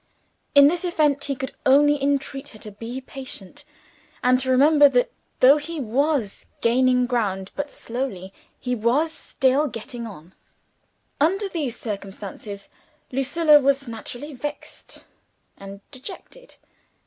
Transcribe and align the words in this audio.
In 0.55 0.65
this 0.67 0.83
event, 0.83 1.25
he 1.25 1.35
could 1.35 1.51
only 1.63 2.01
entreat 2.01 2.49
her 2.49 2.57
to 2.65 2.71
be 2.71 3.01
patient, 3.01 3.63
and 4.23 4.39
to 4.39 4.49
remember 4.49 4.89
that 4.89 5.11
though 5.41 5.57
he 5.57 5.79
was 5.79 6.47
gaining 6.59 7.05
ground 7.05 7.51
but 7.55 7.69
slowly, 7.69 8.33
he 8.59 8.73
was 8.73 9.11
still 9.11 9.67
getting 9.67 10.07
on. 10.07 10.33
Under 11.19 11.47
these 11.47 11.77
circumstances, 11.77 12.67
Lucilla 13.11 13.59
was 13.59 13.87
naturally 13.87 14.33
vexed 14.33 15.05
and 15.55 15.81
dejected. 15.91 16.55